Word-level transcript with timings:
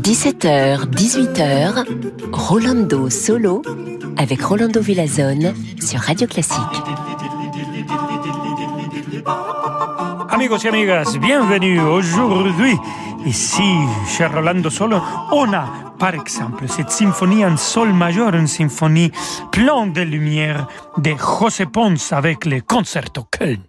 17h, 0.00 0.90
18h, 0.90 1.84
Rolando 2.32 3.08
Solo 3.08 3.62
avec 4.16 4.42
Rolando 4.42 4.80
Villazone 4.80 5.54
sur 5.80 6.00
Radio 6.00 6.26
Classique. 6.26 6.58
Amigos 10.30 10.58
et 10.64 10.68
amigas, 10.68 11.16
bienvenue 11.20 11.78
aujourd'hui. 11.80 12.74
Ici, 13.24 13.62
cher 14.08 14.34
Rolando 14.34 14.68
Solo, 14.68 15.00
on 15.30 15.52
a 15.52 15.68
par 16.00 16.16
exemple 16.16 16.66
cette 16.66 16.90
symphonie 16.90 17.44
en 17.46 17.56
sol 17.56 17.92
majeur, 17.92 18.34
une 18.34 18.48
symphonie 18.48 19.12
pleine 19.52 19.92
de 19.92 20.00
lumière 20.00 20.66
de 20.96 21.12
José 21.16 21.66
Pons 21.66 22.10
avec 22.10 22.46
le 22.46 22.60
concerto 22.62 23.22
Köln. 23.30 23.60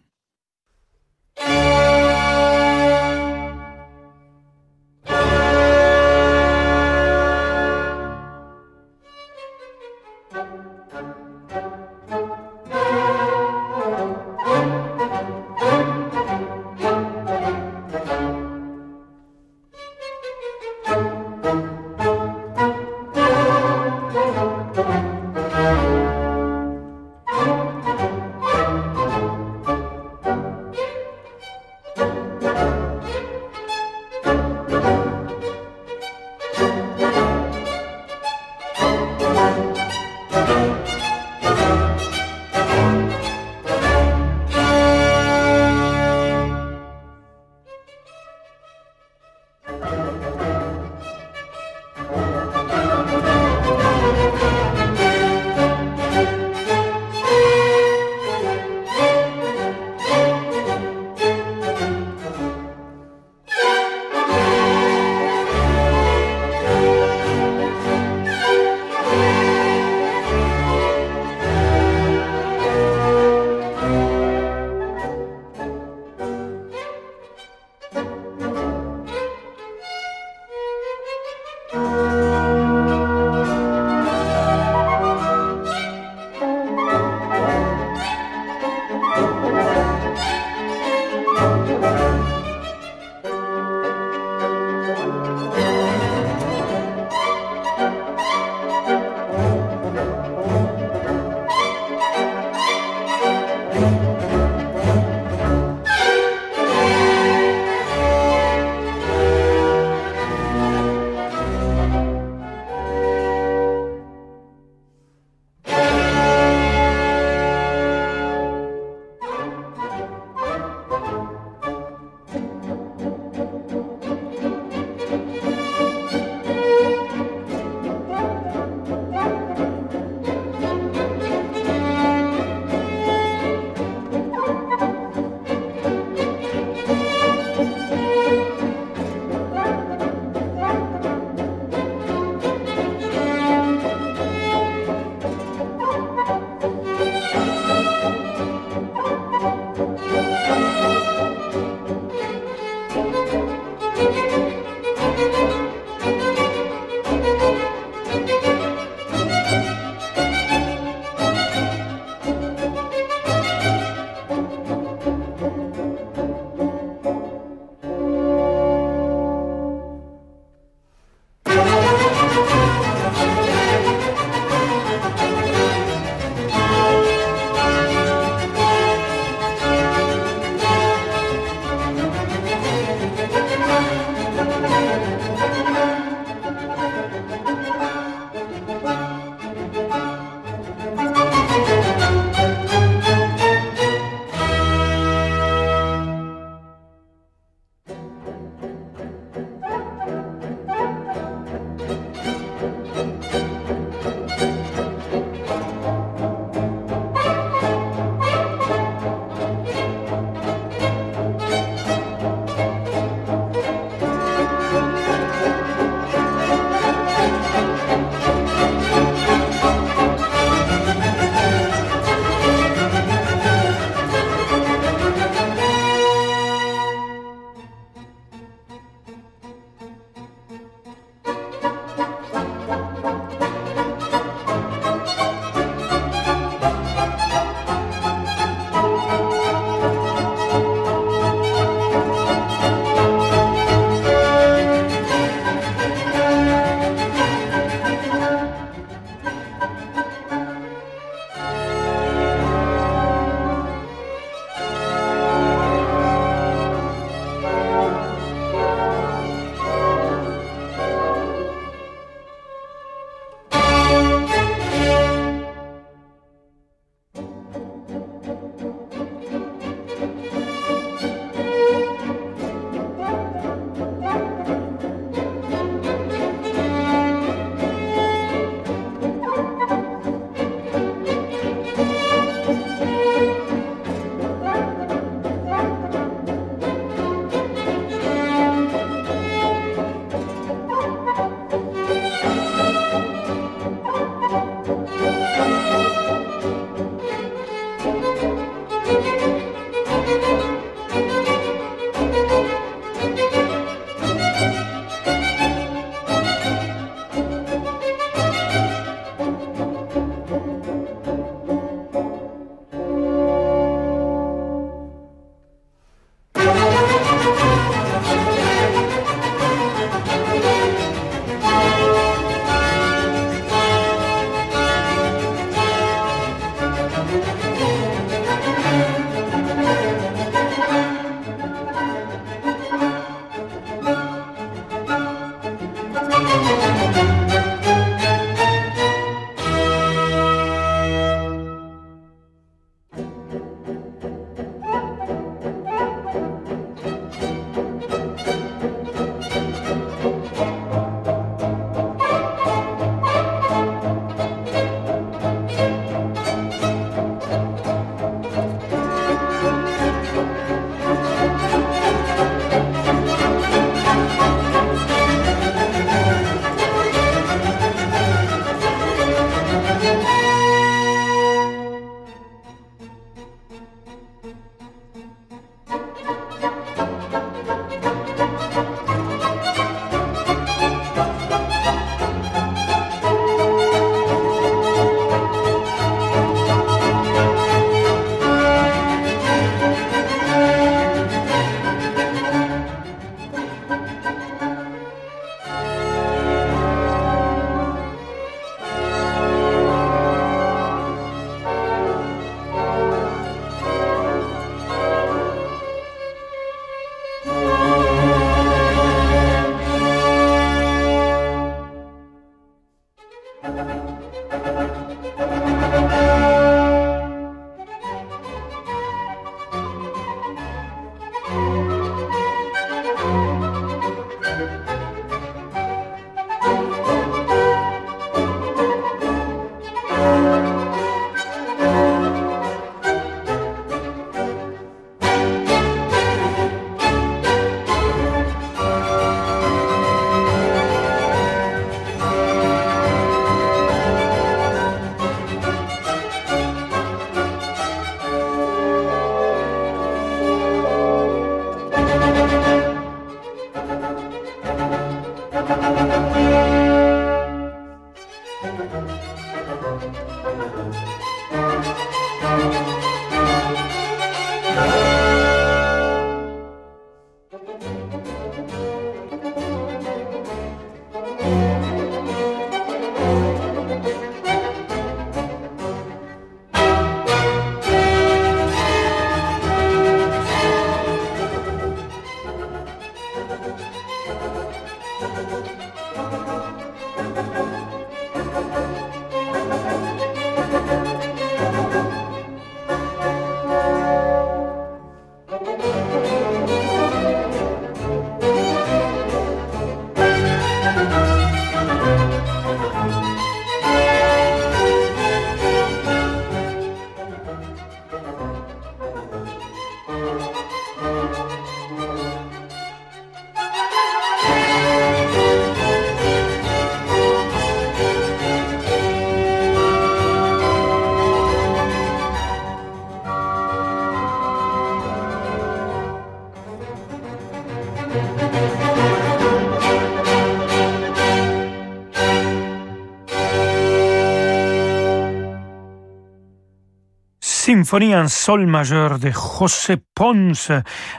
Symphonie 537.61 537.95
en 537.95 538.07
sol 538.07 538.47
majeur 538.47 538.97
de 538.97 539.11
José 539.11 539.75
Pons, 539.93 540.49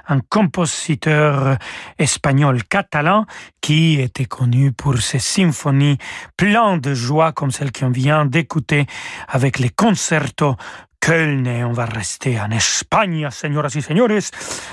un 0.07 0.21
compositeur 0.29 1.59
espagnol 1.99 2.63
catalan 2.63 3.27
qui 3.61 4.01
était 4.01 4.27
connu 4.27 4.71
pour 4.71 4.99
ses 4.99 5.19
symphonies 5.19 5.99
pleines 6.37 6.79
de 6.79 6.95
joie 6.95 7.33
comme 7.33 7.51
celle 7.51 7.73
qu'on 7.73 7.91
vient 7.91 8.27
d'écouter 8.27 8.87
avec 9.27 9.59
les 9.59 9.71
concertos 9.71 10.55
Köln 11.03 11.49
et 11.49 11.65
on 11.65 11.73
va 11.73 11.85
rester 11.85 12.41
en 12.41 12.53
Espagne, 12.53 13.29
señoras 13.33 13.75
y 13.75 13.83
señores. 13.83 14.31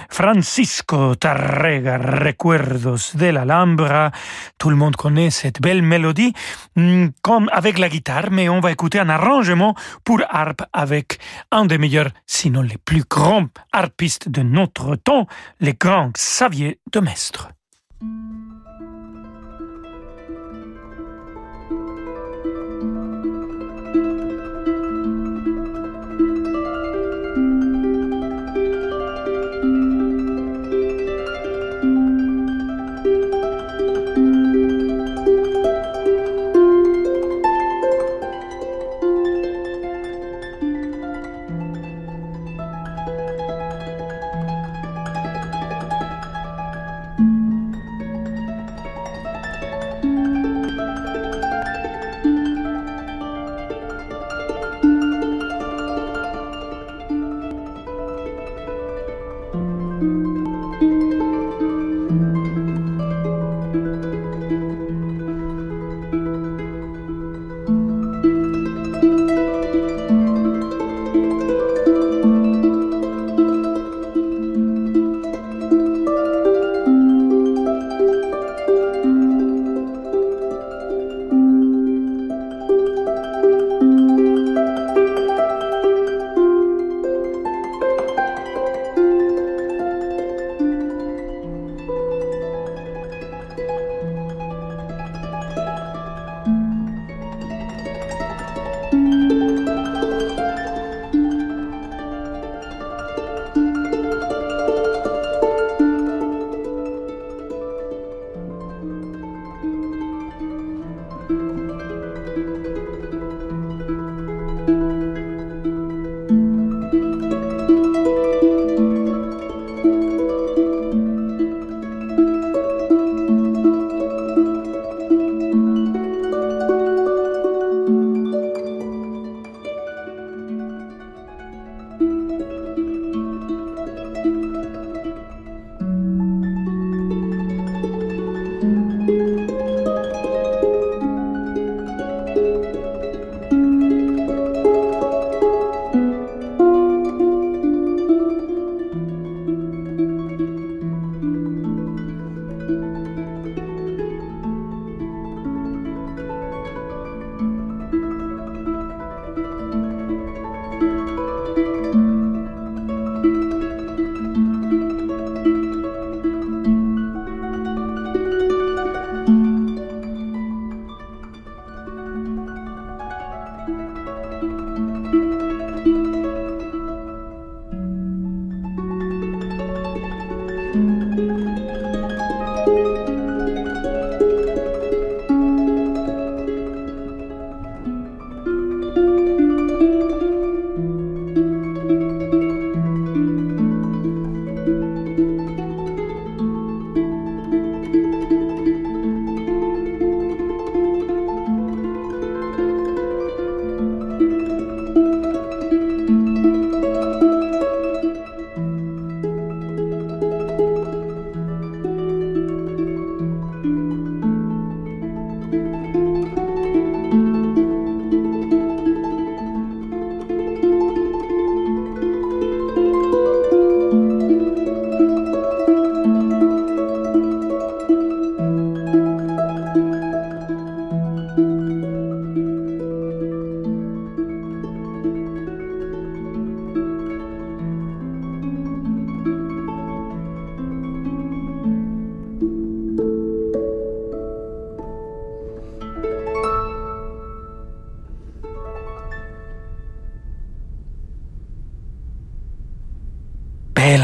Francisco 0.09 1.15
Tarrega, 1.15 1.97
Recuerdos 1.97 3.15
de 3.15 3.31
la 3.31 3.41
Alhambra. 3.41 4.11
Tout 4.59 4.69
le 4.69 4.75
monde 4.75 4.95
connaît 4.95 5.31
cette 5.31 5.59
belle 5.59 5.81
mélodie, 5.81 6.33
mm, 6.75 7.07
comme 7.23 7.49
avec 7.51 7.79
la 7.79 7.89
guitare, 7.89 8.29
mais 8.29 8.47
on 8.47 8.59
va 8.59 8.71
écouter 8.71 8.99
un 8.99 9.09
arrangement 9.09 9.73
pour 10.03 10.21
harpe 10.29 10.61
avec 10.71 11.17
un 11.51 11.65
des 11.65 11.79
meilleurs, 11.79 12.11
sinon 12.27 12.61
les 12.61 12.77
plus 12.77 13.05
grands 13.09 13.47
harpistes 13.73 14.29
de 14.29 14.43
notre 14.43 14.95
temps, 14.97 15.25
les 15.59 15.73
grands 15.73 16.11
Xavier 16.11 16.79
de 16.93 16.99
Mestre. 16.99 17.49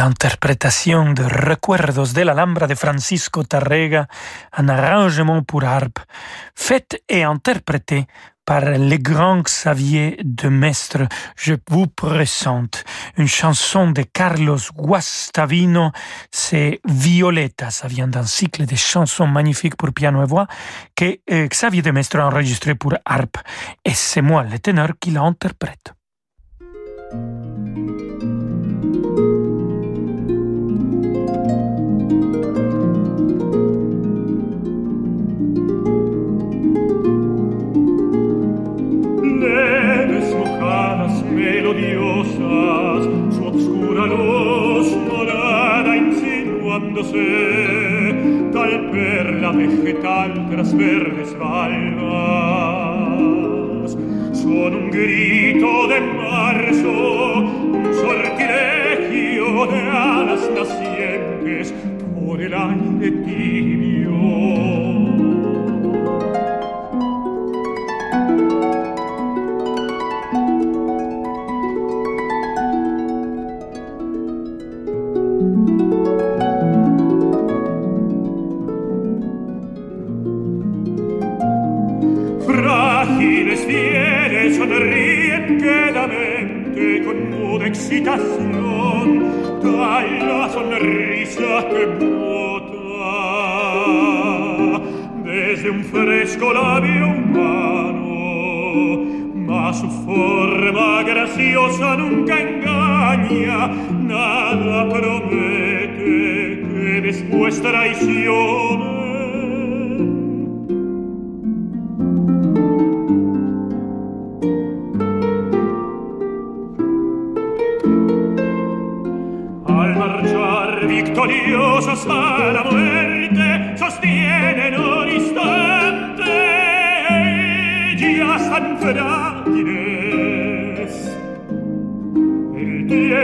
L'interprétation 0.06 1.14
de 1.14 1.24
Recuerdos 1.24 2.14
de 2.14 2.22
l'Alhambra 2.22 2.68
de 2.68 2.76
Francisco 2.76 3.44
Tarrega, 3.44 4.06
un 4.56 4.70
arrangement 4.70 5.42
pour 5.42 5.64
harpe, 5.64 5.98
fait 6.54 7.02
et 7.10 7.24
interprété 7.24 8.06
par 8.46 8.62
les 8.62 9.00
grands 9.00 9.42
Xavier 9.42 10.20
de 10.24 10.48
Mestre. 10.48 11.08
Je 11.36 11.56
vous 11.72 11.88
présente 11.88 12.84
une 13.18 13.28
chanson 13.28 13.90
de 13.90 14.04
Carlos 14.04 14.60
Guastavino, 14.76 15.92
c'est 16.30 16.82
Violetta, 16.86 17.72
ça 17.72 17.88
vient 17.88 18.08
d'un 18.08 18.28
cycle 18.28 18.68
de 18.68 18.76
chansons 18.76 19.26
magnifiques 19.26 19.76
pour 19.76 19.92
piano 19.92 20.22
et 20.22 20.28
voix 20.28 20.46
que 20.96 21.18
euh, 21.32 21.48
Xavier 21.48 21.82
de 21.82 21.90
Mestre 21.90 22.20
a 22.20 22.28
enregistré 22.28 22.76
pour 22.76 22.94
harpe, 23.06 23.38
et 23.84 23.96
c'est 23.96 24.22
moi, 24.22 24.44
le 24.44 24.60
ténor, 24.60 24.90
qui 25.00 25.10
l'interprète. 25.10 25.96
alcras 50.46 50.74
verdes. 50.78 51.25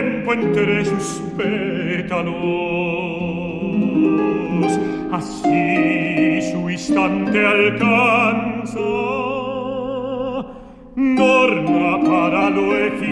El 0.02 0.12
tiempo 0.12 0.34
entre 0.34 0.86
sus 0.86 1.22
pétalos. 1.38 2.34
Así 5.12 6.42
su 6.52 6.70
instante 6.70 7.46
alcanza. 7.46 8.80
Norma 10.96 12.00
para 12.04 12.50
lo 12.50 12.76
efímero 12.78 13.11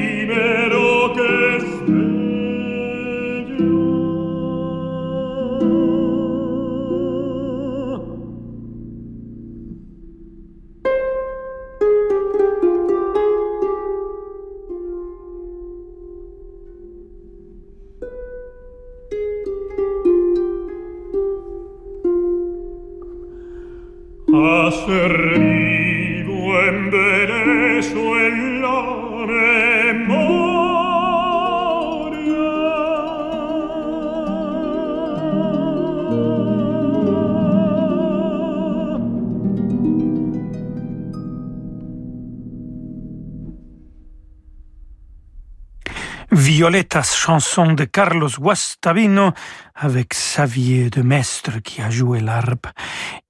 Violetas, 46.69 47.15
chanson 47.15 47.73
de 47.73 47.83
Carlos 47.85 48.29
Guastavino 48.37 49.31
avec 49.73 50.09
Xavier 50.09 50.91
de 50.91 51.01
Mestre 51.01 51.61
qui 51.63 51.81
a 51.81 51.89
joué 51.89 52.19
l'harpe 52.19 52.67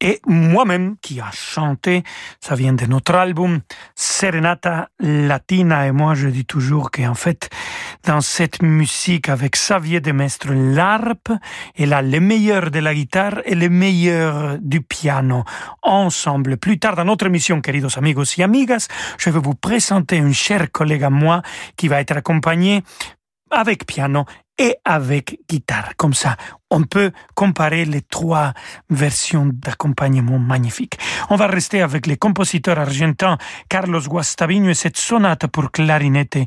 et 0.02 0.20
moi-même 0.26 0.96
qui 1.02 1.22
a 1.22 1.30
chanté. 1.32 2.04
Ça 2.42 2.56
vient 2.56 2.74
de 2.74 2.86
notre 2.86 3.16
album 3.16 3.62
Serenata 3.96 4.90
Latina 5.00 5.88
et 5.88 5.94
moi 5.94 6.16
je 6.16 6.28
dis 6.28 6.44
toujours 6.44 6.92
qu'en 6.92 7.14
fait 7.14 7.50
dans 8.04 8.20
cette 8.20 8.62
musique 8.62 9.30
avec 9.30 9.54
Xavier 9.54 10.02
de 10.02 10.12
Mestre, 10.12 10.52
l'harpe 10.52 11.32
est 11.78 11.86
là 11.86 12.02
le 12.02 12.20
meilleur 12.20 12.72
de 12.72 12.80
la 12.80 12.94
guitare 12.94 13.42
et 13.46 13.56
le 13.56 13.70
meilleur 13.70 14.58
du 14.60 14.82
piano 14.82 15.46
ensemble. 15.82 16.58
Plus 16.58 16.80
tard 16.80 16.96
dans 16.96 17.06
notre 17.06 17.28
émission, 17.28 17.62
queridos 17.62 17.98
amigos 17.98 18.38
y 18.38 18.44
amigas, 18.44 18.88
je 19.18 19.30
vais 19.30 19.40
vous 19.40 19.56
présenter 19.56 20.20
un 20.20 20.34
cher 20.34 20.72
collègue 20.72 21.04
à 21.04 21.10
moi 21.10 21.42
qui 21.78 21.88
va 21.88 22.02
être 22.02 22.18
accompagné 22.18 22.84
avec 23.52 23.86
piano 23.86 24.26
et 24.58 24.76
avec 24.84 25.40
guitare. 25.50 25.96
Comme 25.98 26.14
ça, 26.14 26.36
on 26.70 26.84
peut 26.84 27.12
comparer 27.34 27.86
les 27.86 28.02
trois 28.02 28.54
versions 28.90 29.50
d'accompagnement 29.52 30.38
magnifiques. 30.38 31.00
On 31.30 31.36
va 31.36 31.48
rester 31.48 31.82
avec 31.82 32.06
les 32.08 32.18
compositeurs 32.18 32.78
argentins 32.78 33.38
Carlos 33.70 34.02
Guastavino 34.02 34.70
et 34.70 34.74
cette 34.74 34.98
sonate 34.98 35.48
pour 35.48 35.72
clarinette 35.72 36.38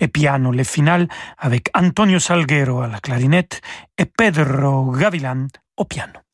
et 0.00 0.08
piano. 0.08 0.50
Le 0.50 0.64
final 0.64 1.08
avec 1.38 1.70
Antonio 1.74 2.18
Salguero 2.18 2.80
à 2.80 2.88
la 2.88 2.98
clarinette 2.98 3.60
et 3.96 4.04
Pedro 4.04 4.90
Gavilan 4.90 5.46
au 5.76 5.84
piano. 5.84 6.29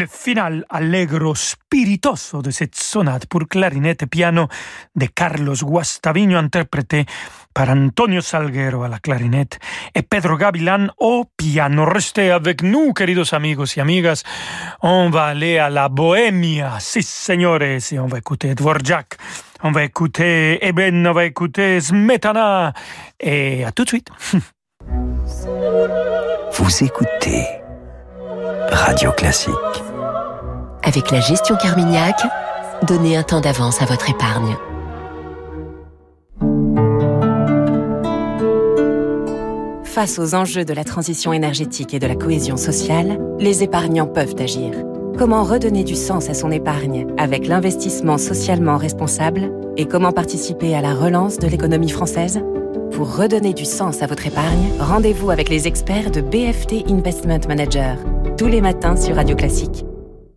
Le 0.00 0.06
final 0.06 0.64
allegro 0.70 1.34
spiritoso 1.34 2.40
de 2.40 2.50
cette 2.50 2.74
sonate 2.74 3.26
pour 3.26 3.46
clarinette 3.46 4.04
et 4.04 4.06
piano 4.06 4.48
de 4.94 5.06
Carlos 5.14 5.62
Guastavino 5.62 6.38
interprété 6.38 7.04
par 7.52 7.68
Antonio 7.68 8.22
Salguero 8.22 8.82
à 8.82 8.88
la 8.88 8.98
clarinette 8.98 9.58
et 9.94 10.02
Pedro 10.02 10.38
Gavilan 10.38 10.88
au 10.96 11.26
piano. 11.36 11.84
Restez 11.84 12.30
avec 12.30 12.62
nous, 12.62 12.94
queridos 12.94 13.34
amigos 13.34 13.76
y 13.76 13.80
amigas. 13.80 14.22
On 14.80 15.10
va 15.10 15.26
aller 15.26 15.58
à 15.58 15.68
la 15.68 15.90
Bohemia, 15.90 16.78
si 16.80 17.02
señores, 17.02 17.62
et 17.62 17.98
on 17.98 18.06
va 18.06 18.18
écouter 18.18 18.54
Dvorak. 18.54 19.18
On 19.62 19.72
va 19.72 19.84
écouter 19.84 20.64
Eben, 20.64 21.06
on 21.06 21.12
va 21.12 21.26
écouter 21.26 21.78
Smetana. 21.78 22.72
Et 23.18 23.64
à 23.64 23.72
tout 23.72 23.84
de 23.84 23.88
suite. 23.90 24.08
Vous 26.52 26.84
écoutez 26.84 27.46
Radio 28.70 29.12
Classique. 29.12 29.89
Avec 30.82 31.10
la 31.10 31.20
gestion 31.20 31.56
Carmignac, 31.56 32.16
donnez 32.86 33.16
un 33.16 33.22
temps 33.22 33.40
d'avance 33.40 33.82
à 33.82 33.84
votre 33.84 34.08
épargne. 34.08 34.56
Face 39.84 40.18
aux 40.18 40.34
enjeux 40.34 40.64
de 40.64 40.72
la 40.72 40.84
transition 40.84 41.32
énergétique 41.32 41.92
et 41.94 41.98
de 41.98 42.06
la 42.06 42.14
cohésion 42.14 42.56
sociale, 42.56 43.18
les 43.38 43.62
épargnants 43.62 44.06
peuvent 44.06 44.36
agir. 44.38 44.72
Comment 45.18 45.44
redonner 45.44 45.84
du 45.84 45.94
sens 45.94 46.30
à 46.30 46.34
son 46.34 46.50
épargne 46.50 47.06
avec 47.18 47.46
l'investissement 47.46 48.16
socialement 48.16 48.78
responsable 48.78 49.50
et 49.76 49.86
comment 49.86 50.12
participer 50.12 50.74
à 50.74 50.80
la 50.80 50.94
relance 50.94 51.38
de 51.38 51.48
l'économie 51.48 51.90
française? 51.90 52.40
Pour 52.92 53.16
redonner 53.16 53.52
du 53.52 53.64
sens 53.64 54.02
à 54.02 54.06
votre 54.06 54.26
épargne, 54.26 54.70
rendez-vous 54.78 55.30
avec 55.30 55.48
les 55.48 55.66
experts 55.68 56.10
de 56.10 56.20
BFT 56.20 56.90
Investment 56.90 57.40
Manager 57.48 57.96
tous 58.40 58.46
les 58.46 58.62
matins 58.62 58.96
sur 58.96 59.16
Radio 59.16 59.36
Classique. 59.36 59.84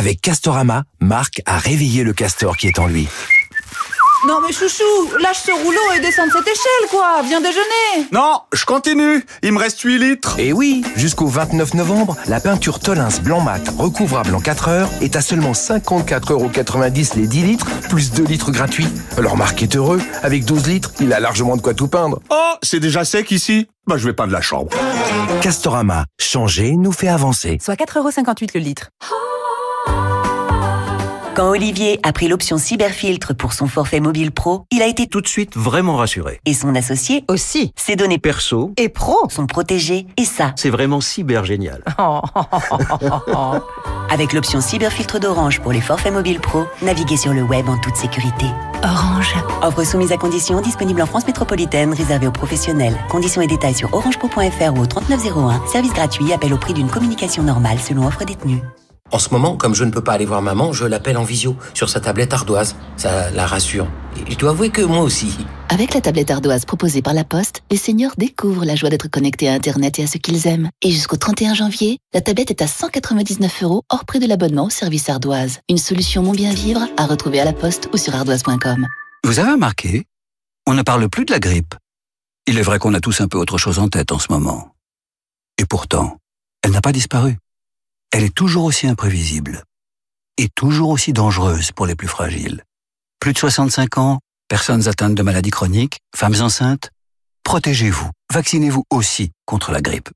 Avec 0.00 0.22
Castorama, 0.22 0.84
Marc 1.02 1.42
a 1.44 1.58
réveillé 1.58 2.04
le 2.04 2.14
castor 2.14 2.56
qui 2.56 2.68
est 2.68 2.78
en 2.78 2.86
lui. 2.86 3.06
Non 4.26 4.38
mais 4.40 4.50
chouchou, 4.50 4.82
lâche 5.18 5.40
ce 5.44 5.50
rouleau 5.50 5.92
et 5.94 6.00
descends 6.00 6.26
de 6.26 6.32
cette 6.32 6.46
échelle 6.48 6.88
quoi, 6.90 7.20
viens 7.22 7.42
déjeuner 7.42 8.08
Non, 8.10 8.40
je 8.54 8.64
continue, 8.64 9.22
il 9.42 9.52
me 9.52 9.58
reste 9.58 9.80
8 9.80 9.98
litres 9.98 10.38
Et 10.38 10.54
oui, 10.54 10.82
jusqu'au 10.96 11.26
29 11.26 11.74
novembre, 11.74 12.16
la 12.28 12.40
peinture 12.40 12.80
Tolins 12.80 13.10
blanc 13.22 13.42
mat 13.42 13.60
recouvrable 13.76 14.34
en 14.34 14.40
4 14.40 14.68
heures 14.68 14.90
est 15.02 15.16
à 15.16 15.20
seulement 15.20 15.52
54,90€ 15.52 17.16
les 17.16 17.26
10 17.26 17.42
litres, 17.42 17.66
plus 17.90 18.10
2 18.12 18.24
litres 18.24 18.52
gratuits. 18.52 18.88
Alors 19.18 19.36
Marc 19.36 19.62
est 19.62 19.76
heureux, 19.76 20.00
avec 20.22 20.46
12 20.46 20.66
litres, 20.66 20.92
il 21.00 21.12
a 21.12 21.20
largement 21.20 21.56
de 21.58 21.62
quoi 21.62 21.74
tout 21.74 21.88
peindre. 21.88 22.20
Oh, 22.30 22.54
c'est 22.62 22.80
déjà 22.80 23.04
sec 23.04 23.30
ici 23.32 23.68
Bah 23.86 23.98
je 23.98 24.06
vais 24.06 24.14
peindre 24.14 24.32
la 24.32 24.40
chambre. 24.40 24.70
Castorama, 25.42 26.06
changer 26.18 26.72
nous 26.72 26.92
fait 26.92 27.08
avancer. 27.08 27.58
Soit 27.60 27.74
4,58€ 27.74 28.52
le 28.54 28.60
litre. 28.60 28.88
Quand 31.34 31.48
Olivier 31.48 32.00
a 32.02 32.12
pris 32.12 32.26
l'option 32.26 32.58
cyberfiltre 32.58 33.36
pour 33.36 33.52
son 33.52 33.68
forfait 33.68 34.00
mobile 34.00 34.32
pro, 34.32 34.64
il 34.72 34.82
a 34.82 34.86
été 34.86 35.06
tout 35.06 35.20
de 35.20 35.28
suite 35.28 35.56
vraiment 35.56 35.96
rassuré. 35.96 36.40
Et 36.44 36.54
son 36.54 36.74
associé 36.74 37.24
aussi. 37.28 37.72
Ses 37.76 37.94
données 37.94 38.18
perso 38.18 38.72
et 38.76 38.88
pro 38.88 39.30
sont 39.30 39.46
protégées 39.46 40.06
et 40.16 40.24
ça, 40.24 40.52
c'est 40.56 40.70
vraiment 40.70 41.00
cyber 41.00 41.44
génial. 41.44 41.84
Avec 44.10 44.32
l'option 44.32 44.60
cyberfiltre 44.60 45.20
d'Orange 45.20 45.60
pour 45.60 45.70
les 45.70 45.80
forfaits 45.80 46.12
mobiles 46.12 46.40
pro, 46.40 46.64
naviguez 46.82 47.16
sur 47.16 47.32
le 47.32 47.42
web 47.42 47.68
en 47.68 47.78
toute 47.78 47.94
sécurité. 47.94 48.46
Orange. 48.82 49.36
Offre 49.62 49.84
soumise 49.84 50.10
à 50.10 50.16
conditions, 50.16 50.60
disponible 50.60 51.00
en 51.00 51.06
France 51.06 51.26
métropolitaine, 51.26 51.94
réservée 51.94 52.26
aux 52.26 52.32
professionnels. 52.32 52.96
Conditions 53.08 53.40
et 53.40 53.46
détails 53.46 53.74
sur 53.74 53.94
orangepro.fr 53.94 54.74
ou 54.74 54.80
au 54.80 54.86
3901. 54.86 55.64
Service 55.66 55.92
gratuit, 55.92 56.32
appel 56.32 56.52
au 56.52 56.58
prix 56.58 56.74
d'une 56.74 56.88
communication 56.88 57.44
normale 57.44 57.78
selon 57.78 58.06
offre 58.06 58.24
détenue. 58.24 58.60
En 59.12 59.18
ce 59.18 59.30
moment, 59.30 59.56
comme 59.56 59.74
je 59.74 59.82
ne 59.82 59.90
peux 59.90 60.04
pas 60.04 60.12
aller 60.12 60.24
voir 60.24 60.40
maman, 60.40 60.72
je 60.72 60.84
l'appelle 60.84 61.16
en 61.16 61.24
visio, 61.24 61.56
sur 61.74 61.88
sa 61.88 62.00
tablette 62.00 62.32
ardoise. 62.32 62.76
Ça 62.96 63.30
la 63.32 63.44
rassure. 63.44 63.88
Et 64.16 64.30
je 64.30 64.38
dois 64.38 64.50
avouer 64.50 64.70
que 64.70 64.82
moi 64.82 65.00
aussi. 65.00 65.36
Avec 65.68 65.94
la 65.94 66.00
tablette 66.00 66.30
ardoise 66.30 66.64
proposée 66.64 67.02
par 67.02 67.12
la 67.12 67.24
Poste, 67.24 67.62
les 67.72 67.76
seniors 67.76 68.12
découvrent 68.16 68.64
la 68.64 68.76
joie 68.76 68.88
d'être 68.88 69.08
connectés 69.08 69.48
à 69.48 69.54
Internet 69.54 69.98
et 69.98 70.04
à 70.04 70.06
ce 70.06 70.18
qu'ils 70.18 70.46
aiment. 70.46 70.70
Et 70.82 70.92
jusqu'au 70.92 71.16
31 71.16 71.54
janvier, 71.54 71.98
la 72.14 72.20
tablette 72.20 72.50
est 72.50 72.62
à 72.62 72.68
199 72.68 73.62
euros 73.64 73.82
hors 73.88 74.04
prix 74.04 74.20
de 74.20 74.26
l'abonnement 74.26 74.66
au 74.66 74.70
service 74.70 75.08
ardoise. 75.08 75.58
Une 75.68 75.78
solution 75.78 76.22
mon 76.22 76.32
bien 76.32 76.52
vivre 76.52 76.86
à 76.96 77.06
retrouver 77.06 77.40
à 77.40 77.44
la 77.44 77.52
Poste 77.52 77.88
ou 77.92 77.96
sur 77.96 78.14
ardoise.com. 78.14 78.86
Vous 79.24 79.38
avez 79.40 79.52
remarqué? 79.52 80.06
On 80.66 80.74
ne 80.74 80.82
parle 80.82 81.08
plus 81.08 81.24
de 81.24 81.32
la 81.32 81.40
grippe. 81.40 81.74
Il 82.46 82.58
est 82.58 82.62
vrai 82.62 82.78
qu'on 82.78 82.94
a 82.94 83.00
tous 83.00 83.20
un 83.20 83.28
peu 83.28 83.38
autre 83.38 83.58
chose 83.58 83.80
en 83.80 83.88
tête 83.88 84.12
en 84.12 84.20
ce 84.20 84.30
moment. 84.30 84.72
Et 85.58 85.66
pourtant, 85.66 86.16
elle 86.62 86.70
n'a 86.70 86.80
pas 86.80 86.92
disparu 86.92 87.38
elle 88.12 88.24
est 88.24 88.34
toujours 88.34 88.64
aussi 88.64 88.86
imprévisible 88.86 89.64
et 90.36 90.48
toujours 90.48 90.90
aussi 90.90 91.12
dangereuse 91.12 91.72
pour 91.72 91.86
les 91.86 91.94
plus 91.94 92.08
fragiles. 92.08 92.64
Plus 93.20 93.32
de 93.32 93.38
65 93.38 93.98
ans, 93.98 94.18
personnes 94.48 94.88
atteintes 94.88 95.14
de 95.14 95.22
maladies 95.22 95.50
chroniques, 95.50 95.98
femmes 96.16 96.40
enceintes, 96.40 96.90
protégez-vous, 97.44 98.10
vaccinez-vous 98.32 98.84
aussi 98.90 99.30
contre 99.46 99.70
la 99.70 99.80
grippe. 99.80 100.08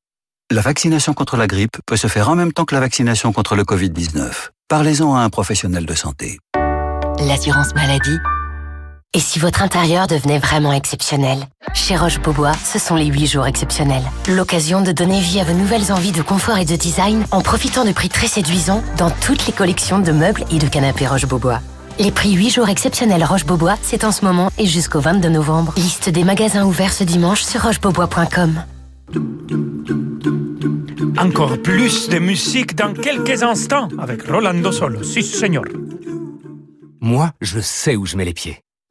La 0.51 0.61
vaccination 0.61 1.15
contre 1.15 1.37
la 1.37 1.47
grippe 1.47 1.79
peut 1.87 1.97
se 1.97 2.07
faire 2.07 2.29
en 2.29 2.35
même 2.35 2.53
temps 2.53 2.65
que 2.65 2.75
la 2.75 2.81
vaccination 2.81 3.33
contre 3.33 3.55
le 3.55 3.65
Covid-19. 3.65 4.51
Parlez-en 4.69 5.15
à 5.15 5.21
un 5.21 5.31
professionnel 5.31 5.87
de 5.87 5.95
santé. 5.95 6.39
L'assurance 7.21 7.75
maladie 7.75 8.19
et 9.15 9.21
si 9.21 9.39
votre 9.39 9.63
intérieur 9.63 10.07
devenait 10.07 10.39
vraiment 10.39 10.73
exceptionnel 10.73 11.39
Chez 11.73 11.97
Roche-Beaubois, 11.97 12.53
ce 12.65 12.79
sont 12.79 12.97
les 12.97 13.07
8 13.07 13.27
jours 13.27 13.47
exceptionnels. 13.47 14.03
L'occasion 14.29 14.83
de 14.83 14.93
donner 14.93 15.21
vie 15.21 15.41
à 15.41 15.45
vos 15.45 15.53
nouvelles 15.53 15.93
envies 15.93 16.13
de 16.13 16.21
confort 16.21 16.59
et 16.59 16.65
de 16.65 16.77
design 16.77 17.25
en 17.31 17.41
profitant 17.41 17.85
de 17.85 17.93
prix 17.93 18.09
très 18.09 18.27
séduisants 18.27 18.83
dans 18.99 19.11
toutes 19.11 19.47
les 19.47 19.53
collections 19.53 20.01
de 20.01 20.13
meubles 20.13 20.45
et 20.51 20.59
de 20.59 20.67
canapés 20.67 21.07
Roche-Beaubois. 21.07 21.61
Les 22.01 22.11
prix 22.11 22.33
8 22.33 22.51
jours 22.51 22.69
exceptionnels 22.69 23.25
Roche-Beaubois, 23.25 23.77
c'est 23.83 24.05
en 24.05 24.11
ce 24.11 24.25
moment 24.25 24.51
et 24.59 24.67
jusqu'au 24.67 25.01
22 25.01 25.29
novembre. 25.29 25.73
Liste 25.77 26.09
des 26.11 26.25
magasins 26.25 26.65
ouverts 26.65 26.93
ce 26.93 27.05
dimanche 27.05 27.43
sur 27.43 27.63
rochebeaubois.com. 27.63 28.65
Encore 31.19 31.63
plus 31.63 32.09
de 32.09 32.19
musique 32.19 32.75
dans 32.75 32.93
quelques 32.93 33.45
instants 33.45 33.89
avec 33.99 34.27
Rolando 34.29 34.73
Solo. 34.73 35.05
Si, 35.05 35.23
señor. 35.23 35.65
Moi, 37.01 37.31
je 37.41 37.61
sais 37.61 37.95
où 37.95 38.07
je 38.07 38.17
mets 38.17 38.25
les 38.25 38.35
pieds 38.35 38.65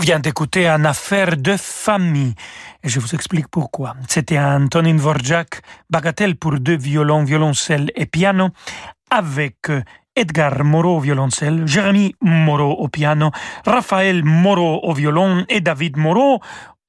Vient 0.00 0.18
d'écouter 0.18 0.66
un 0.66 0.84
affaire 0.84 1.36
de 1.36 1.56
famille. 1.56 2.34
Et 2.82 2.88
je 2.88 2.98
vous 3.00 3.14
explique 3.14 3.48
pourquoi. 3.48 3.94
C'était 4.08 4.38
Antonin 4.38 4.96
Vorjak, 4.96 5.60
bagatelle 5.90 6.36
pour 6.36 6.58
deux 6.58 6.76
violons, 6.76 7.22
violoncelle 7.22 7.90
et 7.94 8.06
piano, 8.06 8.48
avec 9.10 9.68
euh, 9.68 9.82
Edgar 10.16 10.64
Moreau 10.64 10.96
au 10.96 11.00
violoncelle, 11.00 11.66
Jérémy 11.66 12.16
Moreau 12.22 12.72
au 12.72 12.88
piano, 12.88 13.30
Raphaël 13.66 14.24
Moreau 14.24 14.80
au 14.82 14.94
violon 14.94 15.44
et 15.48 15.60
David 15.60 15.98
Moreau 15.98 16.40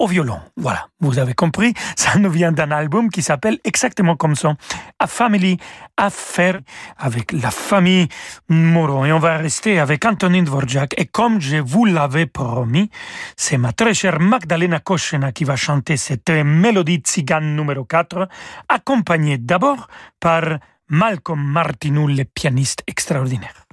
violon. 0.07 0.39
Voilà, 0.57 0.87
vous 0.99 1.19
avez 1.19 1.33
compris, 1.33 1.73
ça 1.95 2.17
nous 2.17 2.29
vient 2.29 2.51
d'un 2.51 2.71
album 2.71 3.09
qui 3.09 3.21
s'appelle 3.21 3.59
exactement 3.63 4.15
comme 4.15 4.35
ça, 4.35 4.55
A 4.99 5.07
Family 5.07 5.57
Affair, 5.97 6.59
avec 6.97 7.31
la 7.31 7.51
famille 7.51 8.07
Moreau. 8.49 9.05
Et 9.05 9.11
on 9.11 9.19
va 9.19 9.37
rester 9.37 9.79
avec 9.79 10.05
Antonin 10.05 10.43
Dvorak. 10.43 10.93
Et 10.97 11.05
comme 11.05 11.39
je 11.39 11.57
vous 11.57 11.85
l'avais 11.85 12.25
promis, 12.25 12.89
c'est 13.35 13.57
ma 13.57 13.73
très 13.73 13.93
chère 13.93 14.19
Magdalena 14.19 14.79
Koshena 14.79 15.31
qui 15.31 15.43
va 15.43 15.55
chanter 15.55 15.97
cette 15.97 16.29
mélodie 16.29 16.97
tzigane 16.97 17.55
numéro 17.55 17.85
4, 17.85 18.27
accompagnée 18.69 19.37
d'abord 19.37 19.87
par 20.19 20.43
Malcolm 20.89 21.41
Martineau, 21.41 22.07
le 22.07 22.25
pianiste 22.25 22.83
extraordinaire. 22.87 23.65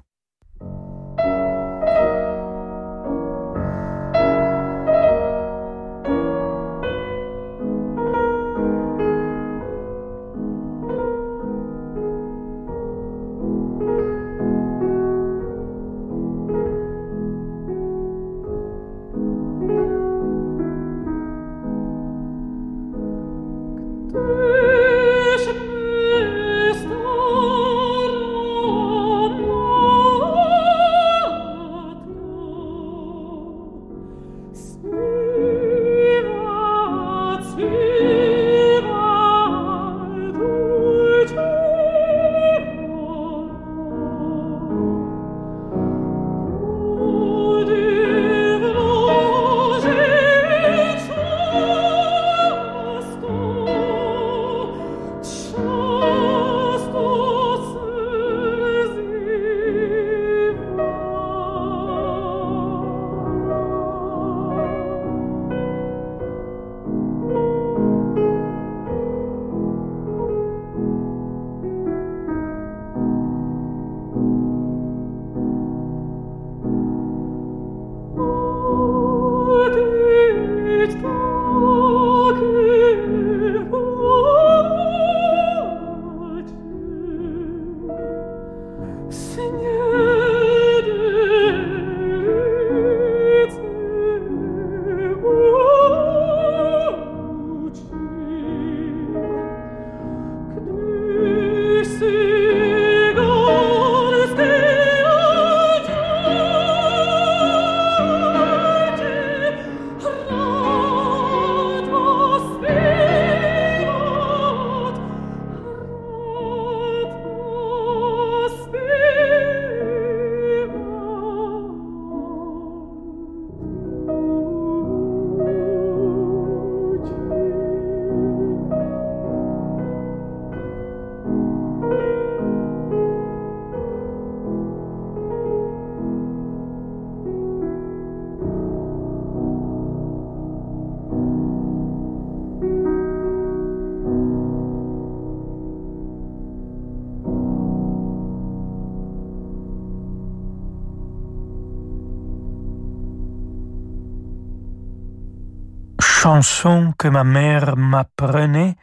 Chanson 156.42 156.94
que 156.96 157.08
ma 157.08 157.24
mère 157.24 157.76
m'apprenait 157.76 158.76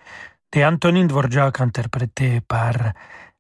de 0.52 0.62
Antonin 0.62 1.06
Dvorak 1.06 1.62
interprété 1.62 2.42
par 2.42 2.74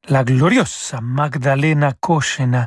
la 0.07 0.23
gloriosa 0.23 1.01
Magdalena 1.01 1.91
Koshena 1.99 2.65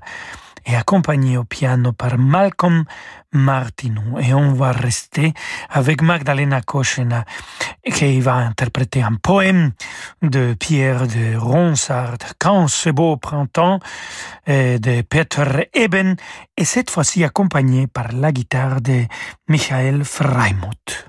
et 0.66 0.76
accompagné 0.76 1.38
au 1.38 1.44
piano 1.44 1.92
par 1.92 2.18
Malcolm 2.18 2.84
Martineau. 3.32 4.18
Et 4.20 4.34
on 4.34 4.53
va 4.53 4.72
rester 4.72 5.32
avec 5.70 6.03
Magdalena 6.03 6.61
Koshena 6.61 7.24
qui 7.82 8.20
va 8.20 8.34
interpréter 8.34 9.03
un 9.03 9.14
poème 9.14 9.72
de 10.20 10.53
Pierre 10.53 11.07
de 11.07 11.34
Ronsard, 11.34 12.18
Quand 12.38 12.68
ce 12.68 12.90
beau 12.90 13.16
printemps, 13.16 13.80
de 14.46 15.01
Peter 15.01 15.70
Eben, 15.72 16.16
et 16.59 16.66
cette 16.66 16.90
fois-ci 16.90 17.24
accompagné 17.24 17.86
par 17.86 18.12
la 18.12 18.32
guitare 18.32 18.82
de 18.82 19.07
Michael 19.49 20.05
Freimuth. 20.05 21.09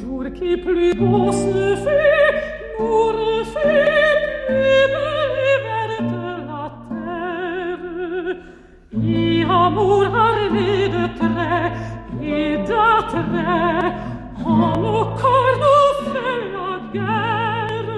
jour 0.00 0.24
qui 0.34 0.56
plus 0.56 0.94
beau 0.94 1.30
se 1.32 1.76
fait, 1.84 2.32
nous 2.78 3.06
refait 3.20 4.16
plus 4.46 4.82
belle 4.92 5.38
et 5.50 5.58
verte 5.66 6.14
la 6.48 6.64
terre. 6.90 8.36
Et 9.04 9.42
amour 9.42 10.08
armé 10.28 10.72
de 10.96 11.04
traits 11.18 11.72
et 12.22 12.56
d'attraits, 12.68 13.92
en 14.44 14.72
nos 14.82 15.04
corps 15.20 15.56
nous 15.64 15.92
fait 16.10 16.42
la 16.56 16.72
guerre. 16.94 17.90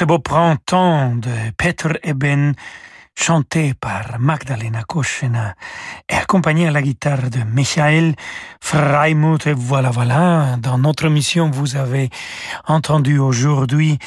ce 0.00 0.06
beau 0.06 0.18
printemps 0.18 1.14
de 1.14 1.30
Peter 1.58 1.90
Eben, 2.02 2.54
chanté 3.14 3.74
par 3.74 4.18
Magdalena 4.18 4.82
Koschena 4.82 5.54
et 6.08 6.14
accompagné 6.14 6.68
à 6.68 6.70
la 6.70 6.80
guitare 6.80 7.28
de 7.28 7.40
Michael 7.42 8.14
Freimuth. 8.62 9.46
Et 9.46 9.52
voilà, 9.52 9.90
voilà, 9.90 10.56
dans 10.58 10.78
notre 10.78 11.10
mission, 11.10 11.50
vous 11.50 11.76
avez 11.76 12.08
entendu 12.66 13.18
aujourd'hui 13.18 13.98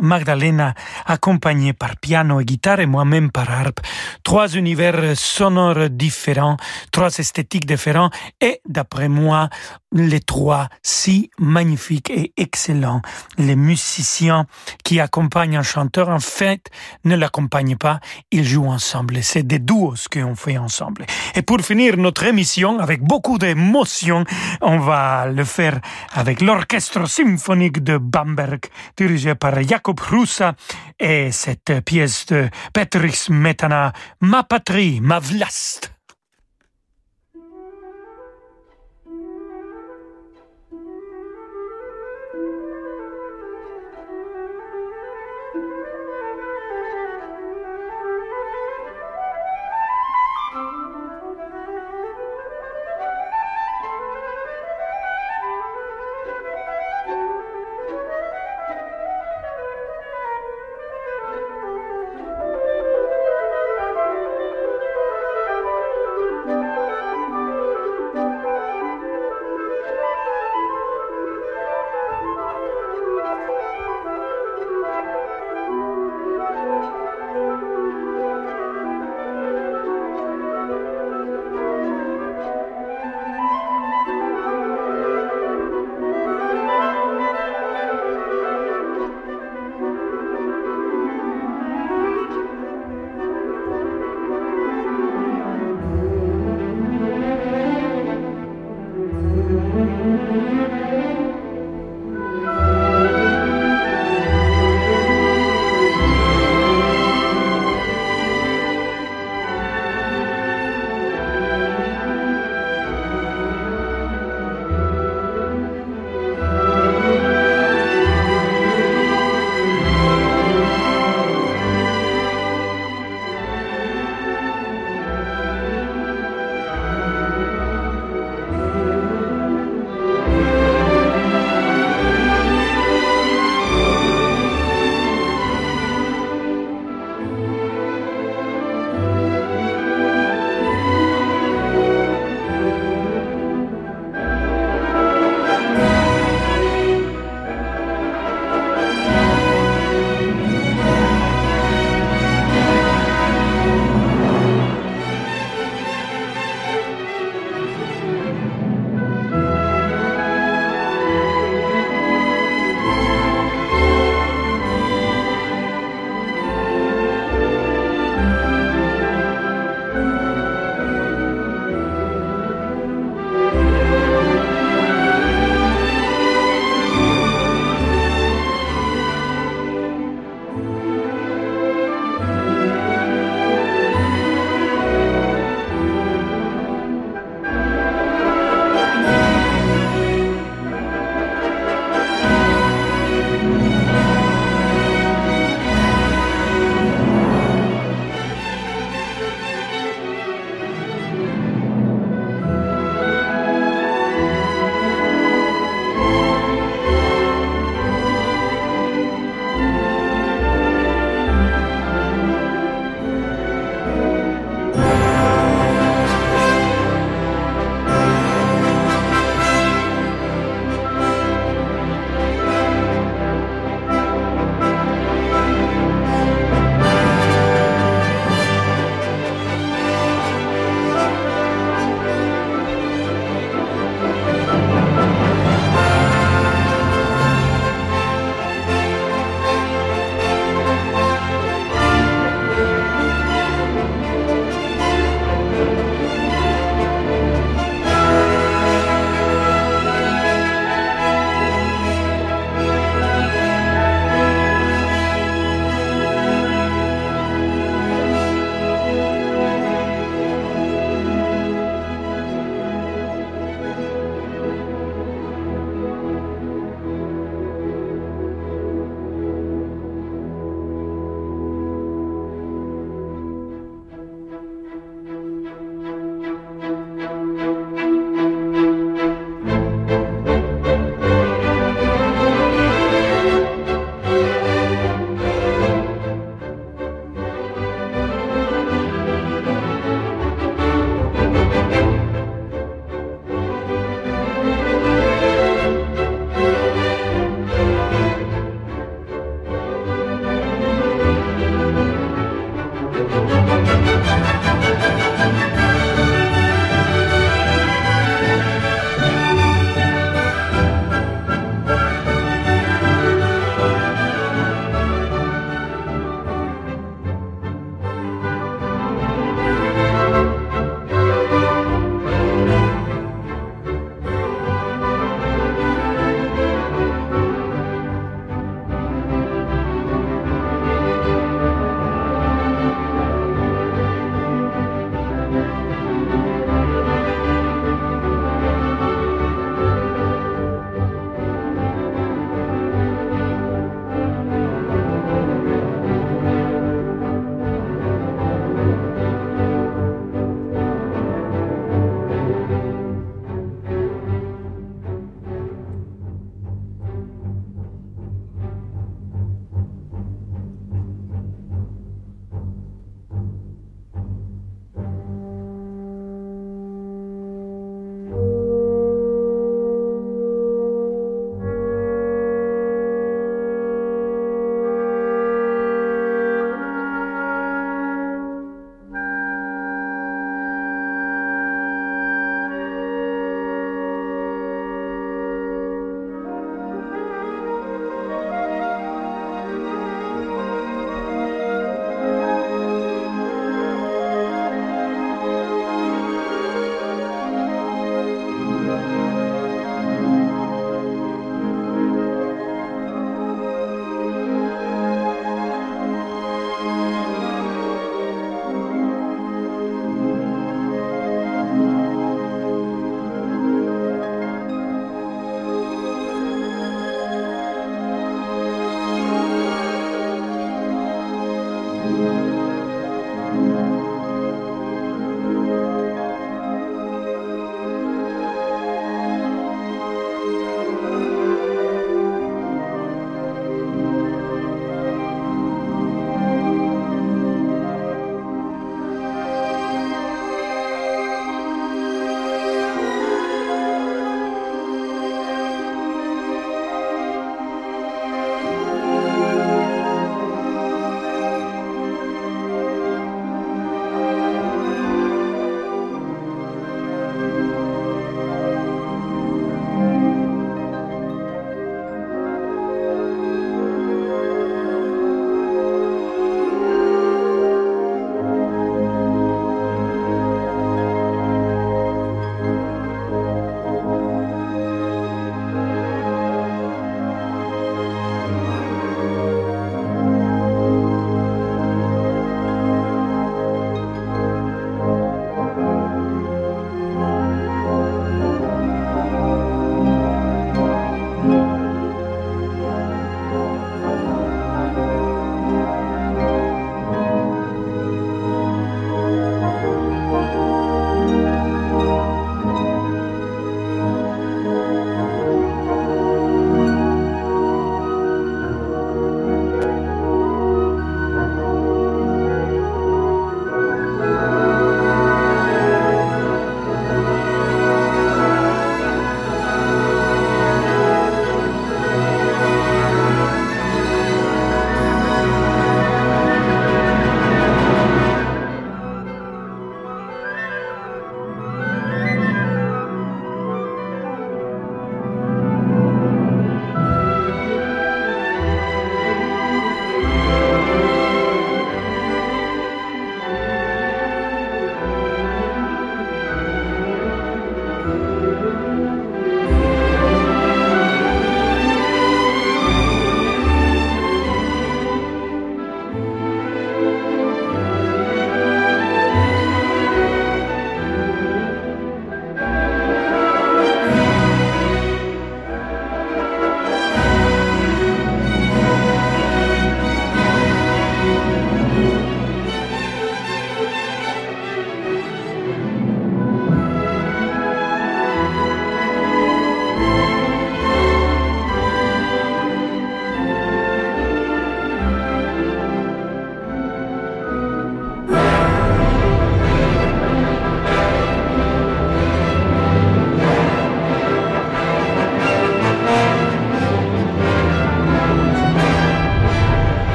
Magdalena, 0.00 0.74
accompagnée 1.06 1.72
par 1.72 1.96
piano 1.96 2.40
et 2.40 2.44
guitare 2.44 2.80
et 2.80 2.86
moi-même 2.86 3.30
par 3.30 3.50
harpe. 3.50 3.80
Trois 4.22 4.54
univers 4.54 5.16
sonores 5.16 5.90
différents, 5.90 6.56
trois 6.92 7.16
esthétiques 7.18 7.66
différents 7.66 8.10
et, 8.40 8.60
d'après 8.68 9.08
moi, 9.08 9.48
les 9.92 10.20
trois 10.20 10.68
si 10.82 11.30
magnifiques 11.38 12.10
et 12.10 12.32
excellents. 12.36 13.00
Les 13.38 13.56
musiciens 13.56 14.46
qui 14.84 15.00
accompagnent 15.00 15.56
un 15.56 15.62
chanteur, 15.62 16.08
en 16.08 16.20
fait, 16.20 16.70
ne 17.04 17.16
l'accompagnent 17.16 17.76
pas, 17.76 18.00
ils 18.30 18.44
jouent 18.44 18.68
ensemble. 18.68 19.22
C'est 19.22 19.46
des 19.46 19.58
duos 19.58 19.94
qu'on 20.12 20.34
fait 20.34 20.58
ensemble. 20.58 21.06
Et 21.34 21.42
pour 21.42 21.60
finir 21.60 21.96
notre 21.96 22.24
émission 22.24 22.78
avec 22.78 23.02
beaucoup 23.02 23.38
d'émotion, 23.38 24.24
on 24.60 24.78
va 24.78 25.26
le 25.26 25.44
faire 25.44 25.80
avec 26.12 26.40
l'orchestre 26.40 27.08
symphonique 27.08 27.82
de 27.82 27.98
Bamberg, 27.98 28.60
dirigé 28.96 29.34
par 29.34 29.54
Et 31.00 31.32
cette 31.32 31.80
pièce 31.84 32.26
de 32.26 32.48
Petrich 32.72 33.16
Smetana, 33.16 33.92
Ma 34.20 34.42
patrie, 34.42 35.00
ma 35.00 35.18
vlast. 35.18 35.97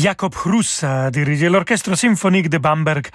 Jakob 0.00 0.34
Russ 0.34 0.82
a 0.82 1.10
dirigé 1.10 1.50
l'orchestre 1.50 1.94
symphonique 1.94 2.48
de 2.48 2.56
Bamberg 2.56 3.08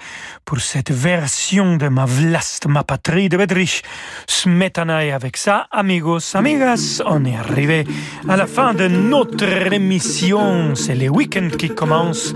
pour 0.44 0.60
cette 0.60 0.92
version 0.92 1.76
de 1.76 1.88
Ma 1.88 2.04
Vlast, 2.04 2.66
ma 2.68 2.84
patrie 2.84 3.28
de 3.28 3.36
Bedrich 3.36 3.82
Smetana. 4.28 5.04
Et 5.04 5.10
avec 5.10 5.36
ça, 5.36 5.66
amigos, 5.72 6.36
amigas, 6.36 7.02
on 7.04 7.24
est 7.24 7.34
arrivé 7.34 7.84
à 8.28 8.36
la 8.36 8.46
fin 8.46 8.72
de 8.72 8.86
notre 8.86 9.72
émission. 9.72 10.76
C'est 10.76 10.94
le 10.94 11.08
week-end 11.08 11.48
qui 11.58 11.70
commence. 11.70 12.32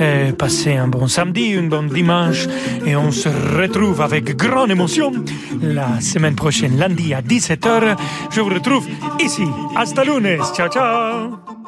Euh, 0.00 0.32
passez 0.32 0.76
un 0.76 0.88
bon 0.88 1.06
samedi, 1.06 1.54
un 1.58 1.68
bon 1.68 1.82
dimanche 1.82 2.46
et 2.86 2.96
on 2.96 3.10
se 3.10 3.28
retrouve 3.28 4.00
avec 4.00 4.34
grande 4.34 4.70
émotion 4.70 5.12
la 5.60 6.00
semaine 6.00 6.36
prochaine, 6.36 6.78
lundi 6.78 7.12
à 7.12 7.20
17h. 7.20 7.98
Je 8.30 8.40
vous 8.40 8.48
retrouve 8.48 8.88
ici. 9.22 9.44
Hasta 9.76 10.04
lunes. 10.04 10.38
Ciao, 10.54 10.68
ciao. 10.70 11.59